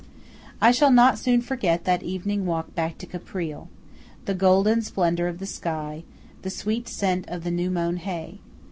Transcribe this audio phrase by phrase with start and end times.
[0.59, 5.45] I shall not soon forget that evening walk back to Caprile–the golden splendour of the
[5.45, 8.39] sky–the sweet scent of the new mown hay.